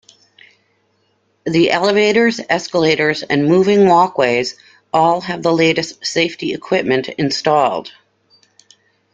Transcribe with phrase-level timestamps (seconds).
[1.45, 4.55] The elevators, escalators and moving walkways
[4.91, 7.91] all have the latest safety equipment installed.